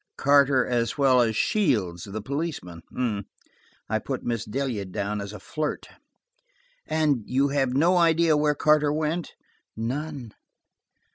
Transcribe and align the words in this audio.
Carter 0.17 0.65
as 0.65 0.97
well 0.97 1.21
as 1.21 1.35
Shields, 1.35 2.05
the 2.05 2.23
policeman. 2.23 2.81
I 3.87 3.99
put 3.99 4.23
Miss 4.23 4.45
Delia 4.45 4.85
down 4.85 5.21
as 5.21 5.31
a 5.31 5.39
flirt. 5.39 5.89
"And 6.87 7.21
you 7.27 7.49
have 7.49 7.75
no 7.75 7.97
idea 7.97 8.35
where 8.35 8.55
Carter 8.55 8.91
went?" 8.91 9.33
"None." 9.77 10.31